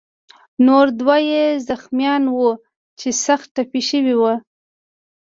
[0.65, 2.49] نور دوه یې زخمیان وو
[2.99, 4.33] چې سخت ټپي شوي وو.